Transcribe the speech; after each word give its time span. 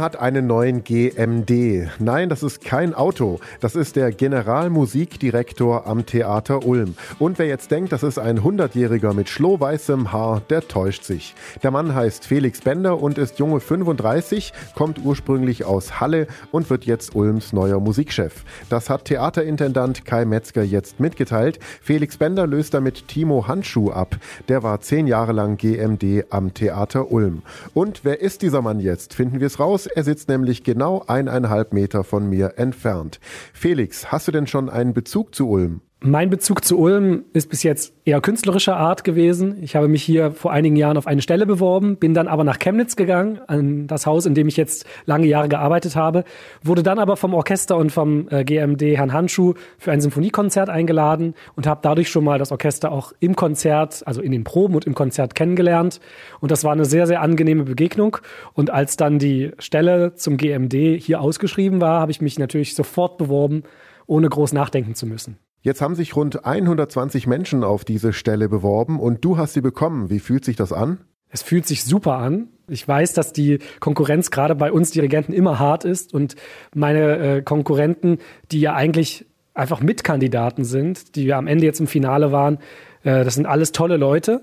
Hat 0.00 0.18
einen 0.18 0.46
neuen 0.46 0.84
GMD. 0.84 1.88
Nein, 1.98 2.28
das 2.28 2.42
ist 2.42 2.62
kein 2.62 2.92
Auto. 2.92 3.40
Das 3.60 3.74
ist 3.74 3.96
der 3.96 4.12
Generalmusikdirektor 4.12 5.86
am 5.86 6.04
Theater 6.04 6.66
Ulm. 6.66 6.96
Und 7.18 7.38
wer 7.38 7.46
jetzt 7.46 7.70
denkt, 7.70 7.92
das 7.92 8.02
ist 8.02 8.18
ein 8.18 8.40
100-Jähriger 8.40 9.14
mit 9.14 9.28
schlohweißem 9.30 10.12
Haar, 10.12 10.42
der 10.50 10.68
täuscht 10.68 11.04
sich. 11.04 11.34
Der 11.62 11.70
Mann 11.70 11.94
heißt 11.94 12.26
Felix 12.26 12.60
Bender 12.60 13.00
und 13.00 13.16
ist 13.16 13.38
junge 13.38 13.60
35, 13.60 14.52
kommt 14.74 15.02
ursprünglich 15.02 15.64
aus 15.64 15.98
Halle 15.98 16.26
und 16.52 16.68
wird 16.68 16.84
jetzt 16.84 17.14
Ulms 17.14 17.54
neuer 17.54 17.80
Musikchef. 17.80 18.44
Das 18.68 18.90
hat 18.90 19.06
Theaterintendant 19.06 20.04
Kai 20.04 20.24
Metzger 20.26 20.62
jetzt 20.62 21.00
mitgeteilt. 21.00 21.58
Felix 21.80 22.18
Bender 22.18 22.46
löst 22.46 22.74
damit 22.74 23.08
Timo 23.08 23.48
Handschuh 23.48 23.90
ab. 23.90 24.16
Der 24.48 24.62
war 24.62 24.80
zehn 24.82 25.06
Jahre 25.06 25.32
lang 25.32 25.56
GMD 25.56 26.26
am 26.30 26.52
Theater 26.52 27.10
Ulm. 27.10 27.42
Und 27.72 28.04
wer 28.04 28.20
ist 28.20 28.42
dieser 28.42 28.60
Mann 28.60 28.80
jetzt? 28.80 29.14
Finden 29.14 29.40
wir 29.40 29.46
es 29.46 29.58
raus. 29.58 29.85
Er 29.86 30.04
sitzt 30.04 30.28
nämlich 30.28 30.64
genau 30.64 31.04
eineinhalb 31.06 31.72
Meter 31.72 32.04
von 32.04 32.28
mir 32.28 32.54
entfernt. 32.56 33.20
Felix, 33.52 34.10
hast 34.12 34.28
du 34.28 34.32
denn 34.32 34.46
schon 34.46 34.68
einen 34.68 34.94
Bezug 34.94 35.34
zu 35.34 35.48
Ulm? 35.48 35.80
Mein 36.00 36.28
Bezug 36.28 36.62
zu 36.62 36.78
Ulm 36.78 37.24
ist 37.32 37.48
bis 37.48 37.62
jetzt 37.62 37.94
eher 38.04 38.20
künstlerischer 38.20 38.76
Art 38.76 39.02
gewesen. 39.02 39.62
Ich 39.62 39.74
habe 39.74 39.88
mich 39.88 40.02
hier 40.02 40.30
vor 40.30 40.52
einigen 40.52 40.76
Jahren 40.76 40.98
auf 40.98 41.06
eine 41.06 41.22
Stelle 41.22 41.46
beworben, 41.46 41.96
bin 41.96 42.12
dann 42.12 42.28
aber 42.28 42.44
nach 42.44 42.58
Chemnitz 42.58 42.96
gegangen, 42.96 43.40
an 43.46 43.86
das 43.86 44.04
Haus, 44.04 44.26
in 44.26 44.34
dem 44.34 44.46
ich 44.46 44.58
jetzt 44.58 44.84
lange 45.06 45.26
Jahre 45.26 45.48
gearbeitet 45.48 45.96
habe, 45.96 46.24
wurde 46.62 46.82
dann 46.82 46.98
aber 46.98 47.16
vom 47.16 47.32
Orchester 47.32 47.78
und 47.78 47.92
vom 47.92 48.28
äh, 48.28 48.44
GMD 48.44 48.82
Herrn 48.82 49.14
Handschuh 49.14 49.54
für 49.78 49.90
ein 49.90 50.02
Symphoniekonzert 50.02 50.68
eingeladen 50.68 51.34
und 51.56 51.66
habe 51.66 51.80
dadurch 51.82 52.10
schon 52.10 52.24
mal 52.24 52.38
das 52.38 52.52
Orchester 52.52 52.92
auch 52.92 53.14
im 53.20 53.34
Konzert, 53.34 54.06
also 54.06 54.20
in 54.20 54.32
den 54.32 54.44
Proben 54.44 54.74
und 54.74 54.84
im 54.84 54.94
Konzert 54.94 55.34
kennengelernt. 55.34 56.00
Und 56.40 56.50
das 56.50 56.62
war 56.62 56.72
eine 56.72 56.84
sehr, 56.84 57.06
sehr 57.06 57.22
angenehme 57.22 57.64
Begegnung. 57.64 58.18
Und 58.52 58.68
als 58.68 58.98
dann 58.98 59.18
die 59.18 59.52
Stelle 59.58 60.14
zum 60.14 60.36
GMD 60.36 60.74
hier 61.00 61.22
ausgeschrieben 61.22 61.80
war, 61.80 62.00
habe 62.00 62.12
ich 62.12 62.20
mich 62.20 62.38
natürlich 62.38 62.74
sofort 62.74 63.16
beworben, 63.16 63.62
ohne 64.06 64.28
groß 64.28 64.52
nachdenken 64.52 64.94
zu 64.94 65.06
müssen. 65.06 65.38
Jetzt 65.62 65.80
haben 65.80 65.94
sich 65.94 66.14
rund 66.14 66.44
120 66.44 67.26
Menschen 67.26 67.64
auf 67.64 67.84
diese 67.84 68.12
Stelle 68.12 68.48
beworben 68.48 69.00
und 69.00 69.24
du 69.24 69.36
hast 69.36 69.54
sie 69.54 69.60
bekommen. 69.60 70.10
Wie 70.10 70.20
fühlt 70.20 70.44
sich 70.44 70.56
das 70.56 70.72
an? 70.72 70.98
Es 71.28 71.42
fühlt 71.42 71.66
sich 71.66 71.84
super 71.84 72.18
an. 72.18 72.48
Ich 72.68 72.86
weiß, 72.86 73.12
dass 73.12 73.32
die 73.32 73.58
Konkurrenz 73.80 74.30
gerade 74.30 74.54
bei 74.54 74.70
uns 74.72 74.90
Dirigenten 74.90 75.32
immer 75.32 75.58
hart 75.58 75.84
ist 75.84 76.14
und 76.14 76.36
meine 76.74 77.18
äh, 77.18 77.42
Konkurrenten, 77.42 78.18
die 78.52 78.60
ja 78.60 78.74
eigentlich 78.74 79.26
einfach 79.54 79.80
Mitkandidaten 79.80 80.64
sind, 80.64 81.16
die 81.16 81.24
ja 81.24 81.38
am 81.38 81.46
Ende 81.46 81.64
jetzt 81.64 81.80
im 81.80 81.86
Finale 81.86 82.32
waren, 82.32 82.58
äh, 83.02 83.24
das 83.24 83.34
sind 83.34 83.46
alles 83.46 83.72
tolle 83.72 83.96
Leute. 83.96 84.42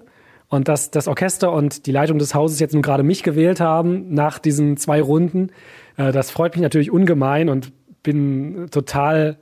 Und 0.49 0.67
dass 0.67 0.91
das 0.91 1.07
Orchester 1.07 1.51
und 1.51 1.87
die 1.87 1.91
Leitung 1.91 2.19
des 2.19 2.35
Hauses 2.35 2.59
jetzt 2.59 2.73
nun 2.73 2.83
gerade 2.83 3.01
mich 3.01 3.23
gewählt 3.23 3.59
haben 3.59 4.13
nach 4.13 4.37
diesen 4.37 4.77
zwei 4.77 5.01
Runden, 5.01 5.51
äh, 5.97 6.11
das 6.11 6.31
freut 6.31 6.53
mich 6.53 6.61
natürlich 6.61 6.91
ungemein 6.91 7.49
und 7.49 7.71
bin 8.03 8.67
total 8.69 9.37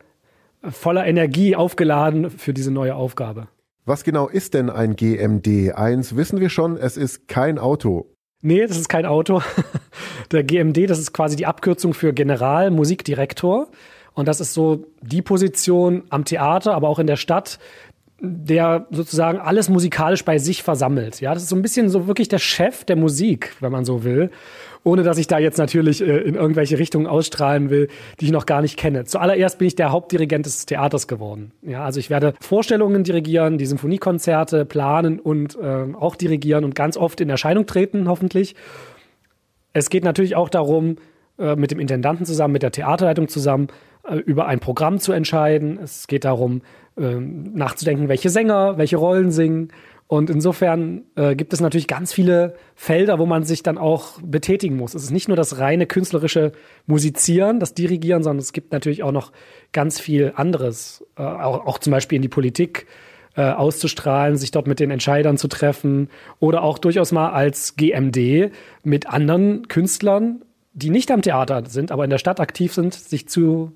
voller 0.70 1.06
Energie 1.06 1.56
aufgeladen 1.56 2.30
für 2.30 2.54
diese 2.54 2.72
neue 2.72 2.96
Aufgabe. 2.96 3.48
Was 3.86 4.04
genau 4.04 4.28
ist 4.28 4.54
denn 4.54 4.70
ein 4.70 4.96
GMD? 4.96 5.74
Eins 5.74 6.16
wissen 6.16 6.40
wir 6.40 6.50
schon, 6.50 6.78
es 6.78 6.98
ist 6.98 7.28
kein 7.28 7.58
Auto. 7.58 8.12
Nee, 8.42 8.66
das 8.66 8.78
ist 8.78 8.90
kein 8.90 9.06
Auto. 9.06 9.42
Der 10.32 10.44
GMD, 10.44 10.90
das 10.90 11.00
ist 11.00 11.14
quasi 11.14 11.36
die 11.36 11.46
Abkürzung 11.46 11.94
für 11.94 12.14
Generalmusikdirektor. 12.14 13.70
Und 14.14 14.28
das 14.28 14.42
ist 14.42 14.54
so 14.54 14.86
die 15.02 15.22
Position 15.22 16.04
am 16.10 16.26
Theater, 16.26 16.74
aber 16.74 16.90
auch 16.90 17.00
in 17.00 17.08
der 17.08 17.16
Stadt, 17.16 17.60
der 18.22 18.88
sozusagen 18.92 19.40
alles 19.40 19.68
musikalisch 19.68 20.24
bei 20.24 20.38
sich 20.38 20.64
versammelt. 20.64 21.22
Ja, 21.22 21.34
das 21.34 21.44
ist 21.44 21.50
so 21.50 21.56
ein 21.56 21.62
bisschen 21.62 21.90
so 21.90 22.08
wirklich 22.08 22.30
der 22.30 22.40
Chef 22.40 22.86
der 22.86 22.96
Musik, 22.96 23.56
wenn 23.60 23.72
man 23.72 23.84
so 23.84 24.04
will 24.04 24.30
ohne 24.84 25.04
dass 25.04 25.18
ich 25.18 25.28
da 25.28 25.38
jetzt 25.38 25.58
natürlich 25.58 26.02
äh, 26.02 26.18
in 26.18 26.36
irgendwelche 26.36 26.78
Richtungen 26.80 27.08
ausstrahlen 27.08 27.70
will, 27.70 27.88
die 28.20 28.26
ich 28.26 28.32
noch 28.32 28.46
gar 28.46 28.62
nicht 28.62 28.78
kenne. 28.78 29.06
Zuallererst 29.06 29.58
bin 29.60 29.68
ich 29.68 29.76
der 29.76 29.92
Hauptdirigent 29.92 30.46
des 30.46 30.66
Theaters 30.66 31.08
geworden. 31.08 31.52
Ja, 31.62 31.84
also 31.84 32.00
ich 32.00 32.10
werde 32.10 32.34
Vorstellungen 32.42 33.04
dirigieren, 33.04 33.58
die 33.58 33.66
Symphoniekonzerte 33.66 34.66
planen 34.66 35.20
und 35.20 35.56
äh, 35.56 35.94
auch 35.94 36.16
dirigieren 36.16 36.64
und 36.64 36.76
ganz 36.76 36.98
oft 36.98 37.22
in 37.22 37.30
Erscheinung 37.30 37.66
treten, 37.66 38.08
hoffentlich. 38.08 38.56
Es 39.74 39.90
geht 39.90 40.04
natürlich 40.04 40.36
auch 40.36 40.50
darum, 40.50 40.98
äh, 41.38 41.56
mit 41.56 41.72
dem 41.72 41.80
Intendanten 41.80 42.26
zusammen, 42.26 42.54
mit 42.54 42.64
der 42.64 42.72
Theaterleitung 42.72 43.28
zusammen, 43.28 43.68
äh, 44.04 44.16
über 44.16 44.48
ein 44.48 44.60
Programm 44.60 45.00
zu 45.00 45.12
entscheiden. 45.12 45.80
Es 45.82 46.08
geht 46.08 46.26
darum, 46.26 46.62
ähm, 46.98 47.54
nachzudenken, 47.54 48.08
welche 48.08 48.30
Sänger, 48.30 48.78
welche 48.78 48.98
Rollen 48.98 49.32
singen 49.32 49.72
und 50.12 50.30
insofern 50.30 51.04
äh, 51.16 51.38
gibt 51.38 51.54
es 51.54 51.62
natürlich 51.62 51.88
ganz 51.88 52.12
viele 52.12 52.56
Felder, 52.76 53.18
wo 53.18 53.26
man 53.26 53.46
sich 53.46 53.64
dann 53.64 53.78
auch 53.78 54.20
betätigen 54.22 54.76
muss. 54.76 54.94
Es 54.94 55.04
ist 55.04 55.12
nicht 55.12 55.30
nur 55.30 55.38
das 55.38 55.58
reine 55.58 55.86
künstlerische 55.86 56.52
Musizieren, 56.86 57.62
das 57.62 57.76
Dirigieren, 57.76 58.22
sondern 58.22 58.42
es 58.42 58.52
gibt 58.52 58.74
natürlich 58.74 59.04
auch 59.04 59.14
noch 59.14 59.32
ganz 59.72 60.02
viel 60.02 60.34
anderes, 60.36 61.08
äh, 61.18 61.22
auch, 61.22 61.66
auch 61.66 61.80
zum 61.80 61.92
Beispiel 61.92 62.18
in 62.18 62.22
die 62.22 62.28
Politik 62.28 62.88
äh, 63.38 63.44
auszustrahlen, 63.44 64.36
sich 64.36 64.52
dort 64.52 64.68
mit 64.68 64.82
den 64.82 64.92
Entscheidern 64.92 65.38
zu 65.38 65.48
treffen 65.48 66.10
oder 66.42 66.62
auch 66.62 66.78
durchaus 66.78 67.14
mal 67.14 67.30
als 67.30 67.78
GMD 67.78 68.52
mit 68.84 69.08
anderen 69.08 69.70
Künstlern, 69.70 70.42
die 70.74 70.90
nicht 70.90 71.10
am 71.12 71.22
Theater 71.22 71.64
sind, 71.68 71.90
aber 71.90 72.04
in 72.04 72.10
der 72.10 72.18
Stadt 72.18 72.42
aktiv 72.42 72.74
sind, 72.74 72.94
sich 72.96 73.30
zu 73.30 73.72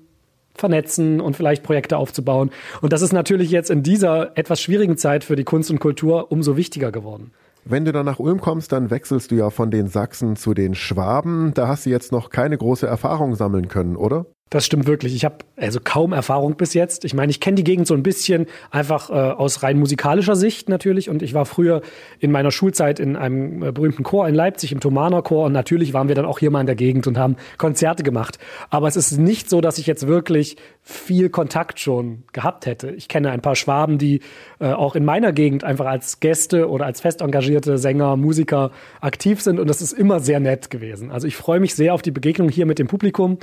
vernetzen 0.58 1.20
und 1.20 1.36
vielleicht 1.36 1.62
Projekte 1.62 1.96
aufzubauen. 1.96 2.50
Und 2.80 2.92
das 2.92 3.02
ist 3.02 3.12
natürlich 3.12 3.50
jetzt 3.50 3.70
in 3.70 3.82
dieser 3.82 4.36
etwas 4.36 4.60
schwierigen 4.60 4.96
Zeit 4.96 5.24
für 5.24 5.36
die 5.36 5.44
Kunst 5.44 5.70
und 5.70 5.78
Kultur 5.78 6.30
umso 6.30 6.56
wichtiger 6.56 6.92
geworden. 6.92 7.32
Wenn 7.64 7.84
du 7.84 7.90
dann 7.90 8.06
nach 8.06 8.20
Ulm 8.20 8.40
kommst, 8.40 8.70
dann 8.70 8.90
wechselst 8.90 9.32
du 9.32 9.34
ja 9.34 9.50
von 9.50 9.72
den 9.72 9.88
Sachsen 9.88 10.36
zu 10.36 10.54
den 10.54 10.76
Schwaben. 10.76 11.52
Da 11.52 11.66
hast 11.66 11.84
du 11.84 11.90
jetzt 11.90 12.12
noch 12.12 12.30
keine 12.30 12.56
große 12.56 12.86
Erfahrung 12.86 13.34
sammeln 13.34 13.66
können, 13.66 13.96
oder? 13.96 14.26
Das 14.48 14.64
stimmt 14.64 14.86
wirklich. 14.86 15.12
Ich 15.16 15.24
habe 15.24 15.38
also 15.56 15.80
kaum 15.82 16.12
Erfahrung 16.12 16.54
bis 16.54 16.72
jetzt. 16.72 17.04
Ich 17.04 17.14
meine, 17.14 17.30
ich 17.30 17.40
kenne 17.40 17.56
die 17.56 17.64
Gegend 17.64 17.88
so 17.88 17.94
ein 17.94 18.04
bisschen 18.04 18.46
einfach 18.70 19.10
äh, 19.10 19.12
aus 19.12 19.64
rein 19.64 19.76
musikalischer 19.76 20.36
Sicht 20.36 20.68
natürlich. 20.68 21.10
Und 21.10 21.20
ich 21.22 21.34
war 21.34 21.46
früher 21.46 21.82
in 22.20 22.30
meiner 22.30 22.52
Schulzeit 22.52 23.00
in 23.00 23.16
einem 23.16 23.60
äh, 23.64 23.72
berühmten 23.72 24.04
Chor 24.04 24.28
in 24.28 24.36
Leipzig, 24.36 24.70
im 24.70 24.78
Thomaner 24.78 25.22
Chor. 25.22 25.46
Und 25.46 25.52
natürlich 25.52 25.94
waren 25.94 26.06
wir 26.06 26.14
dann 26.14 26.26
auch 26.26 26.38
hier 26.38 26.52
mal 26.52 26.60
in 26.60 26.66
der 26.66 26.76
Gegend 26.76 27.08
und 27.08 27.18
haben 27.18 27.34
Konzerte 27.58 28.04
gemacht. 28.04 28.38
Aber 28.70 28.86
es 28.86 28.94
ist 28.94 29.18
nicht 29.18 29.50
so, 29.50 29.60
dass 29.60 29.78
ich 29.78 29.88
jetzt 29.88 30.06
wirklich 30.06 30.56
viel 30.80 31.28
Kontakt 31.28 31.80
schon 31.80 32.22
gehabt 32.32 32.66
hätte. 32.66 32.92
Ich 32.92 33.08
kenne 33.08 33.32
ein 33.32 33.42
paar 33.42 33.56
Schwaben, 33.56 33.98
die 33.98 34.20
äh, 34.60 34.66
auch 34.66 34.94
in 34.94 35.04
meiner 35.04 35.32
Gegend 35.32 35.64
einfach 35.64 35.86
als 35.86 36.20
Gäste 36.20 36.70
oder 36.70 36.86
als 36.86 37.00
fest 37.00 37.20
engagierte 37.20 37.78
Sänger, 37.78 38.16
Musiker 38.16 38.70
aktiv 39.00 39.42
sind. 39.42 39.58
Und 39.58 39.68
das 39.68 39.82
ist 39.82 39.92
immer 39.92 40.20
sehr 40.20 40.38
nett 40.38 40.70
gewesen. 40.70 41.10
Also 41.10 41.26
ich 41.26 41.34
freue 41.34 41.58
mich 41.58 41.74
sehr 41.74 41.94
auf 41.94 42.02
die 42.02 42.12
Begegnung 42.12 42.48
hier 42.48 42.66
mit 42.66 42.78
dem 42.78 42.86
Publikum 42.86 43.38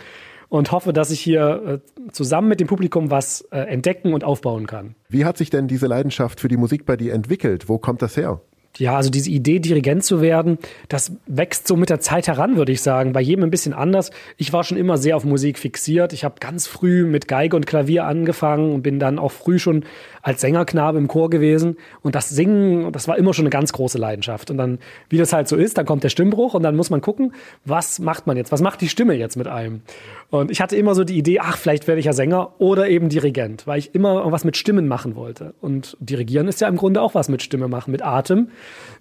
und 0.53 0.71
hoffe, 0.71 0.93
dass 0.93 1.09
ich 1.09 1.19
hier 1.19 1.81
äh, 1.81 2.11
zusammen 2.11 2.47
mit 2.47 2.59
dem 2.59 2.67
Publikum 2.67 3.09
was 3.09 3.41
äh, 3.49 3.57
entdecken 3.57 4.13
und 4.13 4.23
aufbauen 4.23 4.67
kann. 4.67 4.93
Wie 5.09 5.25
hat 5.25 5.35
sich 5.35 5.49
denn 5.49 5.67
diese 5.67 5.87
Leidenschaft 5.87 6.39
für 6.39 6.47
die 6.47 6.57
Musik 6.57 6.85
bei 6.85 6.95
dir 6.95 7.13
entwickelt? 7.13 7.69
Wo 7.69 7.79
kommt 7.79 8.03
das 8.03 8.15
her? 8.15 8.39
Ja, 8.77 8.95
also 8.95 9.09
diese 9.09 9.31
Idee, 9.31 9.57
Dirigent 9.57 10.03
zu 10.03 10.21
werden, 10.21 10.59
das 10.89 11.13
wächst 11.25 11.67
so 11.67 11.75
mit 11.75 11.89
der 11.89 12.01
Zeit 12.01 12.27
heran, 12.27 12.55
würde 12.55 12.71
ich 12.71 12.81
sagen. 12.81 13.13
Bei 13.13 13.21
jedem 13.21 13.43
ein 13.43 13.49
bisschen 13.49 13.73
anders. 13.73 14.11
Ich 14.37 14.53
war 14.53 14.63
schon 14.63 14.77
immer 14.77 14.97
sehr 14.97 15.17
auf 15.17 15.25
Musik 15.25 15.57
fixiert. 15.57 16.13
Ich 16.13 16.23
habe 16.23 16.35
ganz 16.39 16.67
früh 16.67 17.03
mit 17.05 17.27
Geige 17.27 17.55
und 17.55 17.65
Klavier 17.65 18.05
angefangen 18.05 18.73
und 18.73 18.83
bin 18.83 18.99
dann 18.99 19.17
auch 19.17 19.31
früh 19.31 19.57
schon 19.57 19.85
als 20.23 20.39
Sängerknabe 20.41 20.97
im 20.97 21.07
Chor 21.09 21.29
gewesen. 21.29 21.77
Und 22.01 22.15
das 22.15 22.29
Singen, 22.29 22.91
das 22.93 23.07
war 23.09 23.17
immer 23.17 23.33
schon 23.33 23.43
eine 23.43 23.49
ganz 23.49 23.73
große 23.73 23.97
Leidenschaft. 23.97 24.49
Und 24.49 24.57
dann, 24.57 24.79
wie 25.09 25.17
das 25.17 25.33
halt 25.33 25.49
so 25.49 25.57
ist, 25.57 25.77
dann 25.77 25.85
kommt 25.85 26.03
der 26.03 26.09
Stimmbruch 26.09 26.53
und 26.53 26.63
dann 26.63 26.77
muss 26.77 26.89
man 26.89 27.01
gucken, 27.01 27.33
was 27.65 27.99
macht 27.99 28.25
man 28.25 28.37
jetzt? 28.37 28.51
Was 28.51 28.61
macht 28.61 28.79
die 28.79 28.87
Stimme 28.87 29.15
jetzt 29.15 29.35
mit 29.35 29.47
einem? 29.47 29.81
Und 30.29 30.49
ich 30.49 30.61
hatte 30.61 30.77
immer 30.77 30.95
so 30.95 31.03
die 31.03 31.17
Idee, 31.17 31.39
ach, 31.41 31.57
vielleicht 31.57 31.87
werde 31.87 31.99
ich 31.99 32.05
ja 32.05 32.13
Sänger 32.13 32.53
oder 32.57 32.87
eben 32.87 33.09
Dirigent, 33.09 33.67
weil 33.67 33.79
ich 33.79 33.93
immer 33.93 34.15
irgendwas 34.15 34.45
mit 34.45 34.55
Stimmen 34.55 34.87
machen 34.87 35.15
wollte. 35.15 35.53
Und 35.59 35.97
Dirigieren 35.99 36.47
ist 36.47 36.61
ja 36.61 36.69
im 36.69 36.77
Grunde 36.77 37.01
auch 37.01 37.13
was 37.15 37.27
mit 37.27 37.43
Stimme 37.43 37.67
machen, 37.67 37.91
mit 37.91 38.01
Atem, 38.01 38.47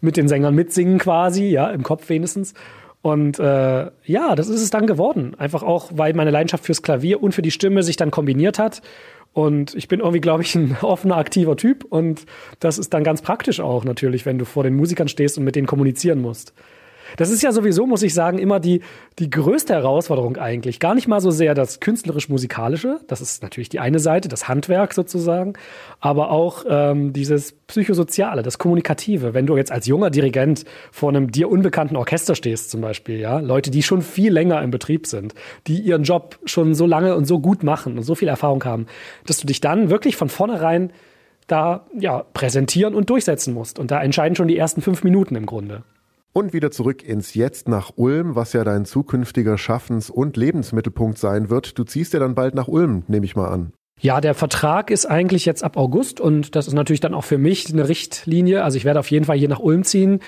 mit 0.00 0.16
den 0.16 0.26
Sängern 0.26 0.56
mitsingen 0.56 0.98
quasi, 0.98 1.44
ja, 1.44 1.70
im 1.70 1.84
Kopf 1.84 2.08
wenigstens. 2.08 2.52
Und 3.00 3.40
äh, 3.40 3.90
ja, 4.04 4.34
das 4.36 4.48
ist 4.48 4.62
es 4.62 4.70
dann 4.70 4.86
geworden. 4.86 5.34
Einfach 5.36 5.62
auch, 5.62 5.90
weil 5.94 6.14
meine 6.14 6.30
Leidenschaft 6.30 6.64
fürs 6.64 6.82
Klavier 6.82 7.22
und 7.22 7.32
für 7.32 7.42
die 7.42 7.50
Stimme 7.50 7.82
sich 7.82 7.96
dann 7.96 8.10
kombiniert 8.12 8.58
hat. 8.60 8.80
Und 9.32 9.74
ich 9.74 9.88
bin 9.88 10.00
irgendwie, 10.00 10.20
glaube 10.20 10.42
ich, 10.42 10.54
ein 10.54 10.76
offener, 10.82 11.16
aktiver 11.16 11.56
Typ. 11.56 11.84
Und 11.84 12.26
das 12.60 12.78
ist 12.78 12.92
dann 12.92 13.04
ganz 13.04 13.22
praktisch 13.22 13.60
auch 13.60 13.84
natürlich, 13.84 14.26
wenn 14.26 14.38
du 14.38 14.44
vor 14.44 14.62
den 14.62 14.76
Musikern 14.76 15.08
stehst 15.08 15.38
und 15.38 15.44
mit 15.44 15.56
denen 15.56 15.66
kommunizieren 15.66 16.20
musst. 16.20 16.52
Das 17.16 17.30
ist 17.30 17.42
ja 17.42 17.52
sowieso, 17.52 17.86
muss 17.86 18.02
ich 18.02 18.14
sagen, 18.14 18.38
immer 18.38 18.60
die, 18.60 18.80
die 19.18 19.30
größte 19.30 19.74
Herausforderung 19.74 20.36
eigentlich. 20.36 20.80
Gar 20.80 20.94
nicht 20.94 21.08
mal 21.08 21.20
so 21.20 21.30
sehr 21.30 21.54
das 21.54 21.80
künstlerisch-musikalische, 21.80 23.00
das 23.06 23.20
ist 23.20 23.42
natürlich 23.42 23.68
die 23.68 23.80
eine 23.80 23.98
Seite, 23.98 24.28
das 24.28 24.48
Handwerk 24.48 24.94
sozusagen, 24.94 25.54
aber 26.00 26.30
auch 26.30 26.64
ähm, 26.68 27.12
dieses 27.12 27.52
psychosoziale, 27.52 28.42
das 28.42 28.58
Kommunikative. 28.58 29.34
Wenn 29.34 29.46
du 29.46 29.56
jetzt 29.56 29.72
als 29.72 29.86
junger 29.86 30.10
Dirigent 30.10 30.64
vor 30.90 31.10
einem 31.10 31.30
dir 31.30 31.50
unbekannten 31.50 31.96
Orchester 31.96 32.34
stehst 32.34 32.70
zum 32.70 32.80
Beispiel, 32.80 33.18
ja, 33.18 33.40
Leute, 33.40 33.70
die 33.70 33.82
schon 33.82 34.02
viel 34.02 34.32
länger 34.32 34.62
im 34.62 34.70
Betrieb 34.70 35.06
sind, 35.06 35.34
die 35.66 35.78
ihren 35.78 36.02
Job 36.02 36.38
schon 36.44 36.74
so 36.74 36.86
lange 36.86 37.16
und 37.16 37.26
so 37.26 37.40
gut 37.40 37.62
machen 37.62 37.98
und 37.98 38.04
so 38.04 38.14
viel 38.14 38.28
Erfahrung 38.28 38.64
haben, 38.64 38.86
dass 39.26 39.38
du 39.38 39.46
dich 39.46 39.60
dann 39.60 39.90
wirklich 39.90 40.16
von 40.16 40.28
vornherein 40.28 40.92
da 41.46 41.86
ja 41.98 42.24
präsentieren 42.32 42.94
und 42.94 43.10
durchsetzen 43.10 43.54
musst. 43.54 43.78
Und 43.78 43.90
da 43.90 44.02
entscheiden 44.02 44.36
schon 44.36 44.48
die 44.48 44.56
ersten 44.56 44.80
fünf 44.80 45.04
Minuten 45.04 45.36
im 45.36 45.46
Grunde. 45.46 45.82
Und 46.34 46.54
wieder 46.54 46.70
zurück 46.70 47.02
ins 47.02 47.34
Jetzt 47.34 47.68
nach 47.68 47.92
Ulm, 47.96 48.34
was 48.34 48.54
ja 48.54 48.64
dein 48.64 48.86
zukünftiger 48.86 49.58
Schaffens- 49.58 50.08
und 50.08 50.38
Lebensmittelpunkt 50.38 51.18
sein 51.18 51.50
wird. 51.50 51.78
Du 51.78 51.84
ziehst 51.84 52.14
ja 52.14 52.20
dann 52.20 52.34
bald 52.34 52.54
nach 52.54 52.68
Ulm, 52.68 53.04
nehme 53.06 53.26
ich 53.26 53.36
mal 53.36 53.48
an. 53.48 53.72
Ja, 54.02 54.20
der 54.20 54.34
Vertrag 54.34 54.90
ist 54.90 55.06
eigentlich 55.06 55.46
jetzt 55.46 55.62
ab 55.62 55.76
August 55.76 56.20
und 56.20 56.56
das 56.56 56.66
ist 56.66 56.72
natürlich 56.72 56.98
dann 56.98 57.14
auch 57.14 57.22
für 57.22 57.38
mich 57.38 57.72
eine 57.72 57.88
Richtlinie. 57.88 58.64
Also 58.64 58.76
ich 58.76 58.84
werde 58.84 58.98
auf 58.98 59.08
jeden 59.12 59.26
Fall 59.26 59.38
hier 59.38 59.48
nach 59.48 59.60
Ulm 59.60 59.84
ziehen. 59.84 60.18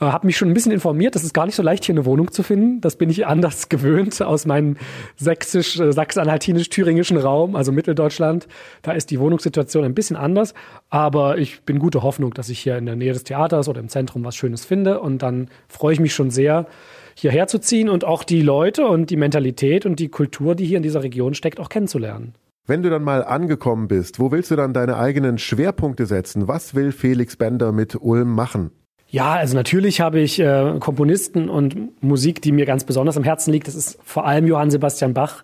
Äh, 0.00 0.04
habe 0.04 0.26
mich 0.26 0.36
schon 0.36 0.48
ein 0.48 0.54
bisschen 0.54 0.70
informiert. 0.70 1.14
Das 1.14 1.24
ist 1.24 1.32
gar 1.32 1.46
nicht 1.46 1.54
so 1.54 1.62
leicht, 1.62 1.86
hier 1.86 1.94
eine 1.94 2.04
Wohnung 2.04 2.30
zu 2.30 2.42
finden. 2.42 2.82
Das 2.82 2.96
bin 2.96 3.08
ich 3.08 3.26
anders 3.26 3.68
gewöhnt 3.70 4.20
aus 4.20 4.44
meinem 4.44 4.76
sächsisch, 5.16 5.80
äh, 5.80 5.92
sachsen-anhaltinisch-thüringischen 5.94 7.16
Raum, 7.16 7.56
also 7.56 7.72
Mitteldeutschland. 7.72 8.48
Da 8.82 8.92
ist 8.92 9.10
die 9.10 9.18
Wohnungssituation 9.18 9.82
ein 9.82 9.94
bisschen 9.94 10.16
anders. 10.16 10.52
Aber 10.90 11.38
ich 11.38 11.62
bin 11.62 11.78
gute 11.78 12.02
Hoffnung, 12.02 12.34
dass 12.34 12.50
ich 12.50 12.58
hier 12.58 12.76
in 12.76 12.84
der 12.84 12.96
Nähe 12.96 13.14
des 13.14 13.24
Theaters 13.24 13.66
oder 13.66 13.80
im 13.80 13.88
Zentrum 13.88 14.22
was 14.26 14.36
Schönes 14.36 14.66
finde. 14.66 15.00
Und 15.00 15.22
dann 15.22 15.48
freue 15.68 15.94
ich 15.94 16.00
mich 16.00 16.12
schon 16.12 16.28
sehr, 16.28 16.66
hierher 17.14 17.46
zu 17.46 17.58
ziehen 17.60 17.88
und 17.88 18.04
auch 18.04 18.24
die 18.24 18.42
Leute 18.42 18.86
und 18.86 19.08
die 19.08 19.16
Mentalität 19.16 19.86
und 19.86 20.00
die 20.00 20.10
Kultur, 20.10 20.54
die 20.54 20.66
hier 20.66 20.76
in 20.76 20.82
dieser 20.82 21.02
Region 21.02 21.32
steckt, 21.32 21.60
auch 21.60 21.70
kennenzulernen. 21.70 22.34
Wenn 22.64 22.84
du 22.84 22.90
dann 22.90 23.02
mal 23.02 23.24
angekommen 23.24 23.88
bist, 23.88 24.20
wo 24.20 24.30
willst 24.30 24.52
du 24.52 24.56
dann 24.56 24.72
deine 24.72 24.96
eigenen 24.96 25.36
Schwerpunkte 25.38 26.06
setzen? 26.06 26.46
Was 26.46 26.76
will 26.76 26.92
Felix 26.92 27.36
Bender 27.36 27.72
mit 27.72 27.96
Ulm 28.00 28.32
machen? 28.32 28.70
Ja, 29.08 29.32
also 29.32 29.56
natürlich 29.56 30.00
habe 30.00 30.20
ich 30.20 30.38
äh, 30.38 30.76
Komponisten 30.78 31.48
und 31.48 32.00
Musik, 32.02 32.40
die 32.40 32.52
mir 32.52 32.64
ganz 32.64 32.84
besonders 32.84 33.16
am 33.16 33.24
Herzen 33.24 33.52
liegt. 33.52 33.66
Das 33.66 33.74
ist 33.74 33.98
vor 34.04 34.26
allem 34.26 34.46
Johann 34.46 34.70
Sebastian 34.70 35.12
Bach, 35.12 35.42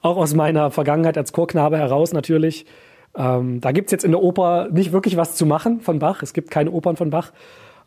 auch 0.00 0.16
aus 0.16 0.34
meiner 0.34 0.70
Vergangenheit 0.70 1.18
als 1.18 1.34
Chorknabe 1.34 1.76
heraus 1.76 2.14
natürlich. 2.14 2.64
Ähm, 3.14 3.60
da 3.60 3.70
gibt's 3.72 3.92
jetzt 3.92 4.04
in 4.04 4.12
der 4.12 4.22
Oper 4.22 4.68
nicht 4.72 4.90
wirklich 4.90 5.18
was 5.18 5.36
zu 5.36 5.44
machen 5.44 5.80
von 5.80 5.98
Bach. 5.98 6.22
Es 6.22 6.32
gibt 6.32 6.50
keine 6.50 6.70
Opern 6.70 6.96
von 6.96 7.10
Bach. 7.10 7.32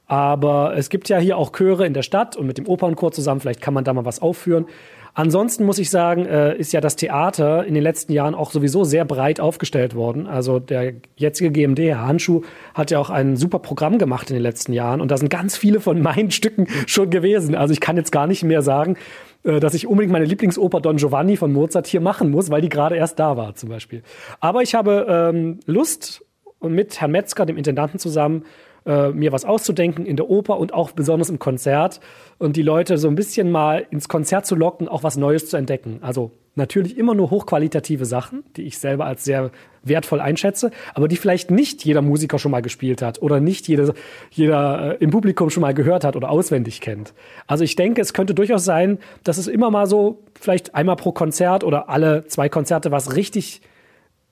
Aber 0.07 0.75
es 0.75 0.89
gibt 0.89 1.09
ja 1.09 1.19
hier 1.19 1.37
auch 1.37 1.51
Chöre 1.51 1.85
in 1.85 1.93
der 1.93 2.01
Stadt 2.01 2.35
und 2.35 2.47
mit 2.47 2.57
dem 2.57 2.67
Opernchor 2.67 3.11
zusammen, 3.11 3.41
vielleicht 3.41 3.61
kann 3.61 3.73
man 3.73 3.83
da 3.83 3.93
mal 3.93 4.05
was 4.05 4.21
aufführen. 4.21 4.65
Ansonsten 5.13 5.65
muss 5.65 5.79
ich 5.79 5.89
sagen, 5.89 6.27
äh, 6.27 6.55
ist 6.55 6.73
ja 6.73 6.79
das 6.79 6.95
Theater 6.95 7.65
in 7.65 7.73
den 7.73 7.81
letzten 7.81 8.13
Jahren 8.13 8.35
auch 8.35 8.51
sowieso 8.51 8.83
sehr 8.83 9.03
breit 9.03 9.39
aufgestellt 9.39 9.95
worden. 9.95 10.27
Also 10.27 10.59
der 10.59 10.93
jetzige 11.15 11.49
GMD, 11.49 11.79
Herr 11.79 12.05
Handschuh, 12.05 12.43
hat 12.75 12.91
ja 12.91 12.99
auch 12.99 13.09
ein 13.09 13.35
super 13.35 13.57
Programm 13.57 13.97
gemacht 13.97 14.29
in 14.29 14.35
den 14.35 14.43
letzten 14.43 14.73
Jahren 14.73 15.01
und 15.01 15.09
da 15.09 15.17
sind 15.17 15.29
ganz 15.29 15.57
viele 15.57 15.79
von 15.79 16.01
meinen 16.01 16.29
Stücken 16.37 16.67
schon 16.85 17.09
gewesen. 17.09 17.55
Also 17.55 17.73
ich 17.73 17.79
kann 17.79 17.97
jetzt 17.97 18.11
gar 18.11 18.27
nicht 18.27 18.43
mehr 18.43 18.61
sagen, 18.61 18.95
äh, 19.43 19.59
dass 19.59 19.73
ich 19.73 19.87
unbedingt 19.87 20.13
meine 20.13 20.25
Lieblingsoper 20.25 20.81
Don 20.81 20.97
Giovanni 20.97 21.35
von 21.35 21.51
Mozart 21.51 21.87
hier 21.87 21.99
machen 21.99 22.29
muss, 22.29 22.51
weil 22.51 22.61
die 22.61 22.69
gerade 22.69 22.95
erst 22.95 23.17
da 23.17 23.35
war 23.35 23.55
zum 23.55 23.69
Beispiel. 23.69 24.03
Aber 24.39 24.61
ich 24.61 24.75
habe 24.75 25.07
ähm, 25.09 25.61
Lust, 25.65 26.23
mit 26.61 26.99
Herrn 27.01 27.11
Metzger, 27.11 27.45
dem 27.45 27.57
Intendanten 27.57 27.99
zusammen, 27.99 28.43
äh, 28.87 29.09
mir 29.09 29.31
was 29.31 29.45
auszudenken 29.45 30.05
in 30.05 30.15
der 30.15 30.29
Oper 30.29 30.57
und 30.57 30.73
auch 30.73 30.91
besonders 30.91 31.29
im 31.29 31.39
Konzert 31.39 31.99
und 32.37 32.55
die 32.55 32.61
Leute 32.61 32.97
so 32.97 33.07
ein 33.07 33.15
bisschen 33.15 33.51
mal 33.51 33.85
ins 33.91 34.07
Konzert 34.07 34.45
zu 34.45 34.55
locken, 34.55 34.87
auch 34.87 35.03
was 35.03 35.17
Neues 35.17 35.49
zu 35.49 35.57
entdecken. 35.57 35.99
Also 36.01 36.31
natürlich 36.55 36.97
immer 36.97 37.13
nur 37.13 37.29
hochqualitative 37.29 38.05
Sachen, 38.05 38.43
die 38.55 38.63
ich 38.63 38.79
selber 38.79 39.05
als 39.05 39.23
sehr 39.23 39.51
wertvoll 39.83 40.19
einschätze, 40.19 40.71
aber 40.93 41.07
die 41.07 41.17
vielleicht 41.17 41.51
nicht 41.51 41.85
jeder 41.85 42.01
Musiker 42.01 42.39
schon 42.39 42.51
mal 42.51 42.61
gespielt 42.61 43.01
hat 43.01 43.21
oder 43.21 43.39
nicht 43.39 43.67
jeder, 43.67 43.93
jeder 44.31 44.93
äh, 44.93 45.03
im 45.03 45.11
Publikum 45.11 45.49
schon 45.49 45.61
mal 45.61 45.73
gehört 45.73 46.03
hat 46.03 46.15
oder 46.15 46.29
auswendig 46.29 46.81
kennt. 46.81 47.13
Also 47.45 47.63
ich 47.63 47.75
denke, 47.75 48.01
es 48.01 48.13
könnte 48.13 48.33
durchaus 48.33 48.65
sein, 48.65 48.99
dass 49.23 49.37
es 49.37 49.47
immer 49.47 49.69
mal 49.69 49.85
so 49.85 50.23
vielleicht 50.39 50.75
einmal 50.75 50.95
pro 50.95 51.11
Konzert 51.11 51.63
oder 51.63 51.89
alle 51.89 52.25
zwei 52.27 52.49
Konzerte 52.49 52.91
was 52.91 53.15
richtig 53.15 53.61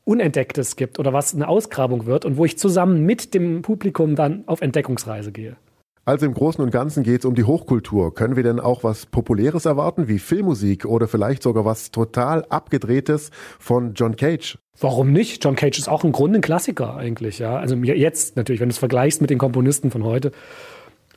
Unentdecktes 0.06 0.76
gibt 0.76 1.00
oder 1.00 1.12
was 1.12 1.36
eine 1.36 1.48
Ausgrabung 1.48 2.06
wird 2.06 2.24
und 2.24 2.38
wo 2.38 2.46
ich 2.46 2.58
zusammen 2.58 3.06
mit 3.06 3.34
dem 3.34 3.62
Publikum 3.62 4.16
dann 4.16 4.44
auf 4.48 4.62
Entdeckungsreise 4.62 5.32
gehe. 5.32 5.58
Also 6.08 6.28
im 6.28 6.36
Großen 6.36 6.64
und 6.64 6.70
Ganzen 6.70 7.02
geht 7.02 7.22
es 7.22 7.26
um 7.26 7.34
die 7.34 7.46
Hochkultur. 7.46 8.14
Können 8.14 8.36
wir 8.36 8.44
denn 8.44 8.60
auch 8.60 8.84
was 8.84 9.08
Populäres 9.08 9.66
erwarten, 9.66 10.08
wie 10.08 10.20
Filmmusik 10.20 10.86
oder 10.86 11.08
vielleicht 11.08 11.42
sogar 11.42 11.66
was 11.66 11.90
total 11.90 12.46
abgedrehtes 12.46 13.32
von 13.58 13.96
John 13.96 14.16
Cage? 14.16 14.60
Warum 14.80 15.12
nicht? 15.12 15.44
John 15.44 15.56
Cage 15.56 15.80
ist 15.80 15.90
auch 15.90 16.04
im 16.04 16.12
Grunde 16.12 16.38
ein 16.40 16.42
Klassiker 16.44 16.96
eigentlich, 16.96 17.40
ja. 17.40 17.58
Also 17.58 17.76
jetzt 17.76 18.36
natürlich, 18.36 18.62
wenn 18.62 18.70
du 18.70 18.74
es 18.74 18.78
vergleichst 18.78 19.20
mit 19.20 19.32
den 19.32 19.40
Komponisten 19.40 19.90
von 19.90 20.04
heute, 20.04 20.32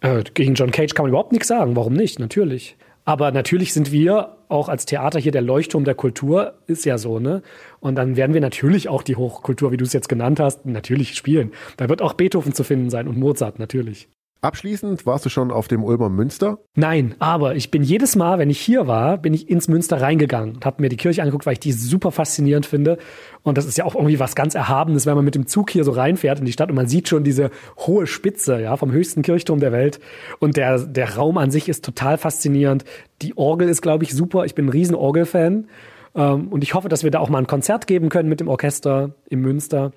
äh, 0.00 0.24
gegen 0.32 0.54
John 0.54 0.70
Cage 0.70 0.94
kann 0.94 1.04
man 1.04 1.10
überhaupt 1.10 1.32
nichts 1.32 1.48
sagen. 1.48 1.76
Warum 1.76 1.92
nicht? 1.92 2.18
Natürlich. 2.18 2.78
Aber 3.08 3.32
natürlich 3.32 3.72
sind 3.72 3.90
wir 3.90 4.36
auch 4.50 4.68
als 4.68 4.84
Theater 4.84 5.18
hier 5.18 5.32
der 5.32 5.40
Leuchtturm 5.40 5.84
der 5.84 5.94
Kultur, 5.94 6.58
ist 6.66 6.84
ja 6.84 6.98
so, 6.98 7.20
ne? 7.20 7.40
Und 7.80 7.94
dann 7.94 8.16
werden 8.16 8.34
wir 8.34 8.42
natürlich 8.42 8.90
auch 8.90 9.02
die 9.02 9.16
Hochkultur, 9.16 9.72
wie 9.72 9.78
du 9.78 9.84
es 9.86 9.94
jetzt 9.94 10.10
genannt 10.10 10.40
hast, 10.40 10.66
natürlich 10.66 11.14
spielen. 11.14 11.52
Da 11.78 11.88
wird 11.88 12.02
auch 12.02 12.12
Beethoven 12.12 12.52
zu 12.52 12.64
finden 12.64 12.90
sein 12.90 13.08
und 13.08 13.16
Mozart, 13.16 13.58
natürlich. 13.58 14.10
Abschließend 14.40 15.04
warst 15.04 15.24
du 15.24 15.30
schon 15.30 15.50
auf 15.50 15.66
dem 15.66 15.82
Ulmer 15.82 16.08
Münster? 16.08 16.58
Nein, 16.76 17.16
aber 17.18 17.56
ich 17.56 17.72
bin 17.72 17.82
jedes 17.82 18.14
Mal, 18.14 18.38
wenn 18.38 18.50
ich 18.50 18.60
hier 18.60 18.86
war, 18.86 19.18
bin 19.18 19.34
ich 19.34 19.50
ins 19.50 19.66
Münster 19.66 20.00
reingegangen 20.00 20.54
und 20.54 20.64
habe 20.64 20.80
mir 20.80 20.88
die 20.88 20.96
Kirche 20.96 21.22
angeguckt, 21.22 21.44
weil 21.44 21.54
ich 21.54 21.60
die 21.60 21.72
super 21.72 22.12
faszinierend 22.12 22.64
finde. 22.64 22.98
Und 23.42 23.58
das 23.58 23.66
ist 23.66 23.78
ja 23.78 23.84
auch 23.84 23.96
irgendwie 23.96 24.20
was 24.20 24.36
ganz 24.36 24.54
Erhabenes, 24.54 25.06
wenn 25.06 25.16
man 25.16 25.24
mit 25.24 25.34
dem 25.34 25.48
Zug 25.48 25.70
hier 25.70 25.82
so 25.82 25.90
reinfährt 25.90 26.38
in 26.38 26.44
die 26.44 26.52
Stadt 26.52 26.70
und 26.70 26.76
man 26.76 26.86
sieht 26.86 27.08
schon 27.08 27.24
diese 27.24 27.50
hohe 27.78 28.06
Spitze, 28.06 28.60
ja, 28.60 28.76
vom 28.76 28.92
höchsten 28.92 29.22
Kirchturm 29.22 29.58
der 29.58 29.72
Welt. 29.72 29.98
Und 30.38 30.56
der, 30.56 30.78
der 30.78 31.16
Raum 31.16 31.36
an 31.36 31.50
sich 31.50 31.68
ist 31.68 31.84
total 31.84 32.16
faszinierend. 32.16 32.84
Die 33.22 33.36
Orgel 33.36 33.68
ist, 33.68 33.82
glaube 33.82 34.04
ich, 34.04 34.14
super. 34.14 34.44
Ich 34.44 34.54
bin 34.54 34.66
ein 34.66 34.70
riesen 34.70 34.94
Orgelfan. 34.94 35.66
Ähm, 36.14 36.46
und 36.48 36.62
ich 36.62 36.74
hoffe, 36.74 36.88
dass 36.88 37.02
wir 37.02 37.10
da 37.10 37.18
auch 37.18 37.28
mal 37.28 37.38
ein 37.38 37.48
Konzert 37.48 37.88
geben 37.88 38.08
können 38.08 38.28
mit 38.28 38.38
dem 38.38 38.46
Orchester 38.46 39.14
im 39.28 39.40
Münster. 39.40 39.90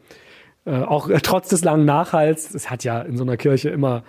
Äh, 0.66 0.82
auch 0.82 1.10
trotz 1.22 1.50
des 1.50 1.64
langen 1.64 1.86
Nachhalts. 1.86 2.56
Es 2.56 2.72
hat 2.72 2.84
ja 2.84 3.02
in 3.02 3.18
so 3.18 3.24
einer 3.24 3.38
Kirche 3.38 3.70
immer 3.70 4.04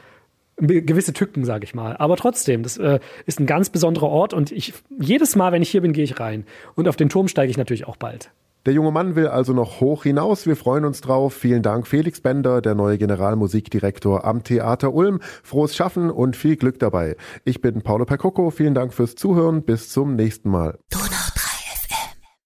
gewisse 0.67 1.13
Tücken, 1.13 1.45
sage 1.45 1.65
ich 1.65 1.75
mal. 1.75 1.97
Aber 1.97 2.17
trotzdem, 2.17 2.63
das 2.63 2.79
äh, 2.79 3.01
ist 3.27 3.41
ein 3.41 3.47
ganz 3.47 3.71
besonderer 3.71 4.09
Ort 4.09 4.35
und 4.35 4.53
ich 4.53 4.75
jedes 4.99 5.37
Mal, 5.37 5.53
wenn 5.53 5.63
ich 5.63 5.71
hier 5.71 5.83
bin, 5.83 5.93
gehe 5.93 6.05
ich 6.05 6.21
rein. 6.21 6.45
Und 6.75 6.89
auf 6.89 6.97
den 6.97 7.09
Turm 7.09 7.29
steige 7.29 7.51
ich 7.51 7.59
natürlich 7.59 7.87
auch 7.87 7.97
bald. 7.97 8.31
Der 8.65 8.73
junge 8.75 8.93
Mann 8.93 9.17
will 9.17 9.27
also 9.27 9.53
noch 9.53 9.81
hoch 9.81 10.05
hinaus. 10.05 10.47
Wir 10.47 10.55
freuen 10.55 10.85
uns 10.85 11.01
drauf. 11.01 11.35
Vielen 11.35 11.63
Dank, 11.63 11.89
Felix 11.89 12.21
Bender, 12.21 12.61
der 12.61 12.77
neue 12.77 12.97
Generalmusikdirektor 12.97 14.25
am 14.25 14.45
Theater 14.45 14.95
Ulm. 14.95 15.19
Frohes 15.43 15.75
Schaffen 15.75 16.11
und 16.11 16.37
viel 16.37 16.55
Glück 16.57 16.79
dabei. 16.79 17.17
Ich 17.45 17.61
bin 17.61 17.83
Paolo 17.83 18.05
Percocco. 18.05 18.51
Vielen 18.51 18.75
Dank 18.75 18.95
fürs 18.95 19.17
Zuhören. 19.17 19.65
Bis 19.65 19.89
zum 19.89 20.15
nächsten 20.15 20.49
Mal. 20.49 20.79